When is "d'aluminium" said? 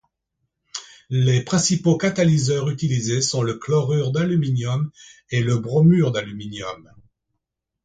4.11-4.89, 6.11-6.89